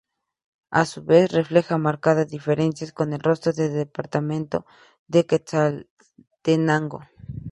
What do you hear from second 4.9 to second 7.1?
de Quetzaltenango.